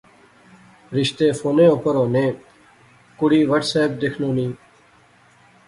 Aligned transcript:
رشتے 0.95 1.27
فونے 1.39 1.65
اُپر 1.73 1.95
ہونے 1.99 2.25
کڑی 3.17 3.41
واٹس 3.49 3.71
ایپ 3.77 3.91
دیکھنونی 4.01 4.47